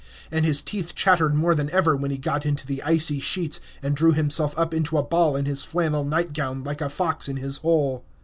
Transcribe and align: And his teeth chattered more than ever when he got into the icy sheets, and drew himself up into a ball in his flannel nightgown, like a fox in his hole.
And 0.31 0.43
his 0.43 0.63
teeth 0.63 0.95
chattered 0.95 1.35
more 1.35 1.53
than 1.53 1.69
ever 1.69 1.95
when 1.95 2.09
he 2.09 2.17
got 2.17 2.43
into 2.43 2.65
the 2.65 2.81
icy 2.81 3.19
sheets, 3.19 3.59
and 3.83 3.95
drew 3.95 4.13
himself 4.13 4.57
up 4.57 4.73
into 4.73 4.97
a 4.97 5.03
ball 5.03 5.35
in 5.35 5.45
his 5.45 5.61
flannel 5.63 6.03
nightgown, 6.03 6.63
like 6.63 6.81
a 6.81 6.89
fox 6.89 7.27
in 7.29 7.37
his 7.37 7.57
hole. 7.57 8.03